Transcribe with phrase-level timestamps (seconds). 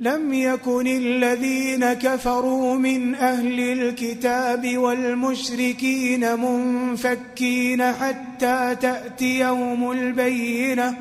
[0.00, 10.96] لم يكن الذين كفروا من أهل الكتاب والمشركين منفكين حتى تأتي يوم البينة.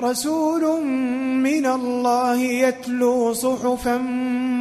[0.00, 0.86] رسول
[1.42, 3.96] من الله يتلو صحفا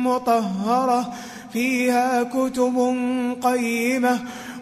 [0.04, 1.14] مطهرة
[1.54, 2.78] فيها كتب
[3.42, 4.20] قيمة.